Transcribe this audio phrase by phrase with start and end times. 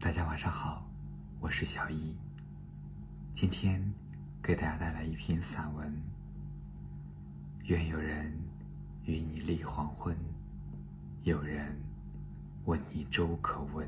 [0.00, 0.82] 大家晚上好，
[1.40, 2.16] 我是小易。
[3.34, 3.92] 今天
[4.42, 5.94] 给大家带来一篇散文。
[7.64, 8.32] 愿有人
[9.04, 10.16] 与你立黄昏，
[11.22, 11.78] 有人
[12.64, 13.86] 问你粥可温。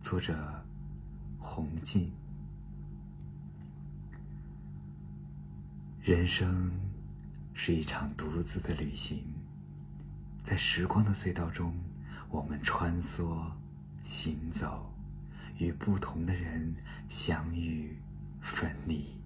[0.00, 0.62] 作者：
[1.38, 2.12] 洪静。
[6.02, 6.70] 人生
[7.54, 9.24] 是一场独自的旅行，
[10.44, 11.74] 在时光的隧道中，
[12.28, 13.50] 我们穿梭。
[14.04, 14.94] 行走，
[15.58, 16.76] 与不同的人
[17.08, 17.98] 相遇、
[18.42, 19.18] 分离，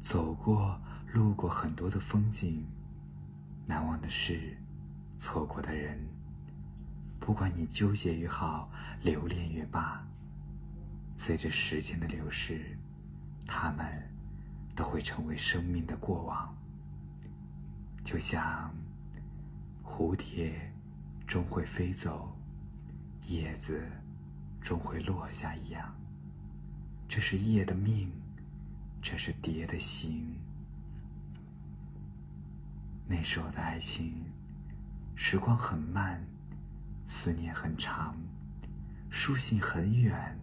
[0.00, 0.80] 走过、
[1.12, 2.66] 路过很多的风景，
[3.66, 4.56] 难忘的事，
[5.18, 6.00] 错过的人。
[7.20, 8.70] 不管你纠结与好，
[9.02, 10.02] 留恋也罢，
[11.18, 12.78] 随着时间的流逝，
[13.46, 13.86] 他们
[14.74, 16.56] 都会成为生命的过往。
[18.02, 18.74] 就像
[19.84, 20.72] 蝴蝶，
[21.26, 22.32] 终会飞走。
[23.26, 23.84] 叶子
[24.60, 25.92] 终会落下一样，
[27.08, 28.10] 这是叶的命，
[29.02, 30.38] 这是蝶的行。
[33.08, 34.24] 那时候的爱情，
[35.16, 36.24] 时光很慢，
[37.08, 38.16] 思念很长，
[39.10, 40.38] 书信很远，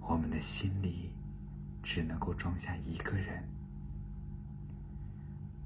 [0.00, 1.10] 我们的心里
[1.82, 3.42] 只能够装下一个人。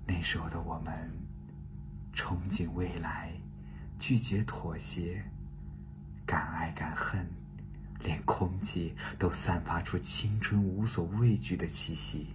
[0.07, 1.11] 那时候的我们，
[2.15, 3.33] 憧憬未来，
[3.99, 5.23] 拒绝妥协。
[6.33, 7.29] 敢爱敢恨，
[8.01, 12.29] 连空气都散发出青春无所畏惧的气息。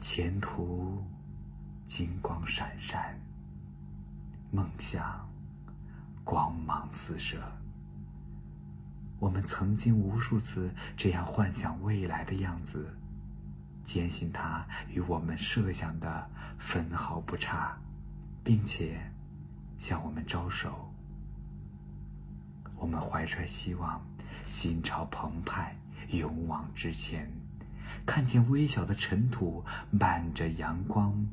[0.00, 1.00] 前途
[1.86, 3.16] 金光闪闪，
[4.50, 5.30] 梦想
[6.24, 7.40] 光芒四射。
[9.20, 12.92] 我们曾经无数次这样幻想未来的样子，
[13.84, 16.28] 坚信它与我们设想的
[16.58, 17.78] 分毫不差，
[18.42, 19.08] 并且
[19.78, 20.90] 向我们招手。
[22.84, 23.98] 我们怀揣希望，
[24.44, 25.74] 心潮澎湃，
[26.10, 27.32] 勇往直前。
[28.04, 29.64] 看见微小的尘土
[29.98, 31.26] 伴着阳光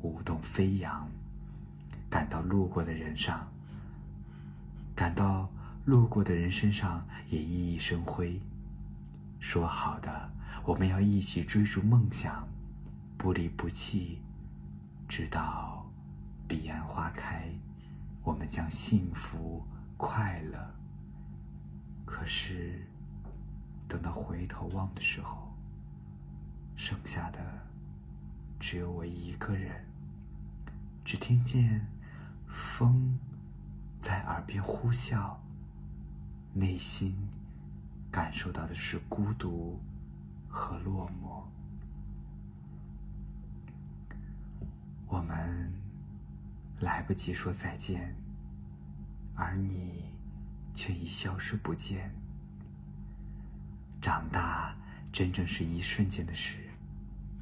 [0.00, 1.06] 舞动飞扬，
[2.08, 3.46] 感到路过的人上，
[4.96, 5.46] 感到
[5.84, 8.40] 路过的人身上也熠熠生辉。
[9.38, 10.32] 说好的，
[10.64, 12.48] 我们要一起追逐梦想，
[13.18, 14.22] 不离不弃，
[15.06, 15.86] 直到
[16.48, 17.46] 彼岸花开，
[18.22, 19.62] 我们将幸福
[19.98, 20.74] 快乐。
[22.16, 22.80] 可是，
[23.88, 25.52] 等到回头望的时候，
[26.76, 27.40] 剩下的
[28.60, 29.84] 只有我一个人。
[31.04, 31.84] 只听见
[32.46, 33.18] 风
[34.00, 35.34] 在耳边呼啸，
[36.52, 37.28] 内心
[38.12, 39.80] 感受到的是孤独
[40.48, 41.42] 和落寞。
[45.08, 45.74] 我们
[46.78, 48.14] 来不及说再见，
[49.34, 50.13] 而你。
[50.74, 52.14] 却已消失不见。
[54.00, 54.76] 长大
[55.12, 56.58] 真正是一瞬间的事，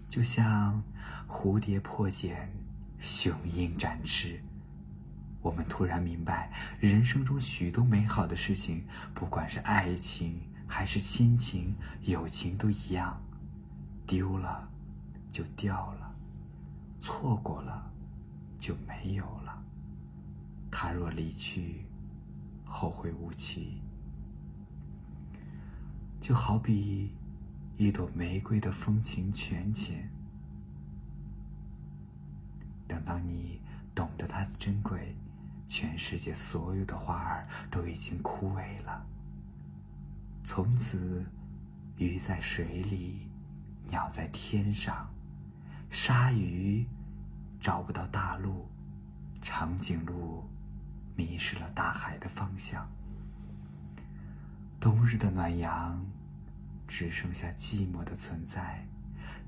[0.08, 0.82] 就像
[1.26, 2.52] 蝴蝶破茧，
[3.00, 4.40] 雄鹰展翅。
[5.40, 13.20] 我们突然明白，人生中许多美好的事情，不管是爱情还是亲情、友情，都一样，
[14.06, 14.68] 丢了
[15.32, 16.14] 就掉了，
[17.00, 17.90] 错过了
[18.60, 19.64] 就没有了。
[20.70, 21.84] 他若离去。
[22.72, 23.82] 后会无期，
[26.18, 27.12] 就好比
[27.76, 30.10] 一朵玫瑰的风情全浅。
[32.88, 33.60] 等到你
[33.94, 35.14] 懂得它的珍贵，
[35.68, 39.06] 全世界所有的花儿都已经枯萎了。
[40.42, 41.24] 从此，
[41.98, 43.28] 鱼在水里，
[43.90, 45.08] 鸟在天上，
[45.90, 46.86] 鲨鱼
[47.60, 48.66] 找不到大陆，
[49.42, 50.31] 长颈鹿。
[51.22, 52.90] 迷失了大海的方向。
[54.80, 56.04] 冬日的暖阳，
[56.88, 58.84] 只剩下寂寞的存在。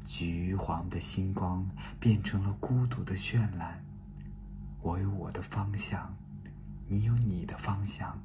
[0.07, 1.69] 橘黄的星光
[1.99, 3.83] 变成了孤独的绚烂。
[4.81, 6.15] 我有我的方向，
[6.87, 8.17] 你有你的方向。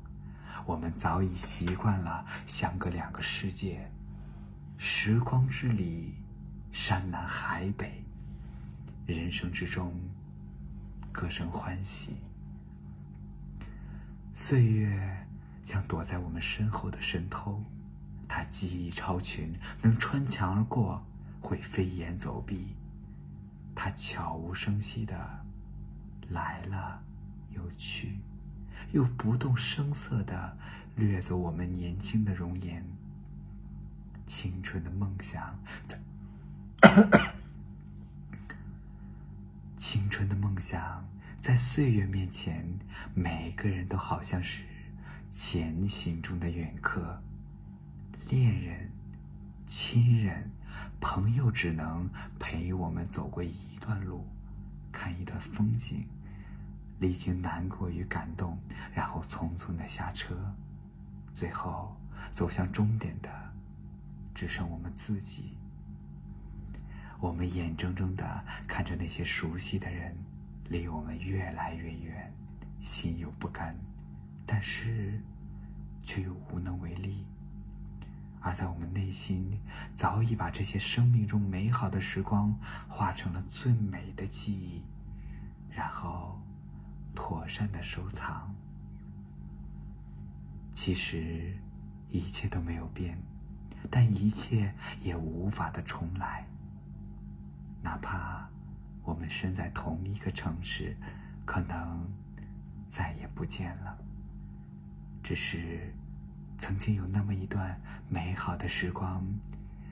[0.65, 3.89] 我们早已习惯了相隔两个世界。
[4.77, 6.13] 时光之里，
[6.71, 8.03] 山南海北，
[9.07, 9.91] 人生之中，
[11.11, 12.17] 各生欢喜。
[14.41, 15.27] 岁月
[15.65, 17.61] 像躲在我们身后的神偷，
[18.25, 21.05] 他技艺超群，能穿墙而过，
[21.41, 22.73] 会飞檐走壁。
[23.75, 25.45] 他悄无声息的
[26.29, 27.03] 来了
[27.51, 28.17] 又去，
[28.93, 30.57] 又不动声色的
[30.95, 32.81] 掠走我们年轻的容颜。
[34.25, 35.99] 青春的梦想在，
[39.77, 41.05] 青春的梦想。
[41.41, 42.77] 在岁月面前，
[43.13, 44.63] 每个人都好像是
[45.31, 47.21] 前行中的远客，
[48.29, 48.91] 恋人、
[49.65, 50.51] 亲人、
[50.99, 54.27] 朋友只能陪我们走过一段路，
[54.91, 56.05] 看一段风景，
[56.99, 58.59] 历经难过与感动，
[58.93, 60.35] 然后匆匆的下车，
[61.33, 61.95] 最后
[62.33, 63.29] 走向终点的，
[64.35, 65.57] 只剩我们自己。
[67.21, 70.17] 我们眼睁睁的看着那些熟悉的人
[70.69, 72.33] 离我们越来越远，
[72.79, 73.75] 心有不甘。
[74.45, 75.21] 但是，
[76.03, 77.25] 却又无能为力。
[78.41, 79.59] 而在我们内心，
[79.93, 82.57] 早已把这些生命中美好的时光
[82.87, 84.81] 化成了最美的记忆，
[85.69, 86.39] 然后
[87.13, 88.55] 妥善的收藏。
[90.73, 91.53] 其实，
[92.09, 93.21] 一切都没有变，
[93.91, 96.47] 但一切也无法的重来。
[97.83, 98.49] 哪怕
[99.03, 100.95] 我们身在同一个城市，
[101.45, 102.07] 可能
[102.89, 103.97] 再也不见了。
[105.23, 105.93] 只是，
[106.57, 109.23] 曾经有那么一段美好的时光，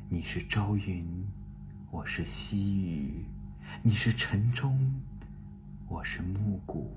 [0.10, 1.06] 你是朝云，
[1.92, 3.26] 我是夕雨；
[3.82, 4.80] 你是晨钟，
[5.88, 6.92] 我是暮鼓；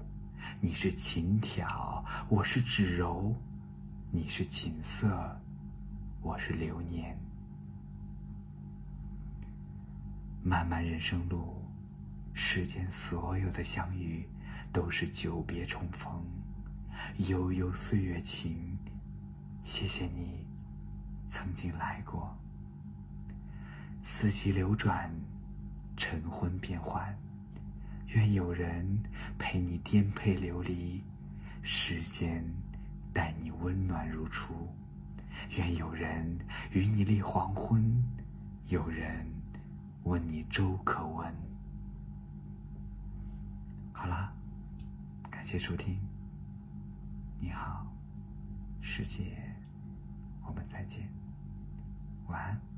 [0.60, 3.34] 你是琴挑，我是指柔；
[4.10, 5.40] 你是锦瑟，
[6.22, 7.18] 我是流年。
[10.42, 11.59] 漫漫人生路，
[12.42, 14.26] 世间所有的相遇，
[14.72, 16.24] 都是久别重逢。
[17.28, 18.78] 悠悠岁月情，
[19.62, 20.46] 谢谢你
[21.28, 22.34] 曾经来过。
[24.02, 25.12] 四季流转，
[25.98, 27.14] 晨昏变幻，
[28.06, 29.00] 愿有人
[29.38, 31.04] 陪你颠沛流离，
[31.62, 32.42] 时间
[33.12, 34.66] 待你温暖如初。
[35.50, 36.38] 愿有人
[36.72, 38.02] 与你立黄昏，
[38.68, 39.30] 有人
[40.04, 41.49] 问你粥可温。
[44.00, 44.32] 好了，
[45.30, 46.00] 感谢收听。
[47.38, 47.86] 你好，
[48.80, 49.36] 世界，
[50.42, 51.06] 我们再见，
[52.26, 52.69] 晚安。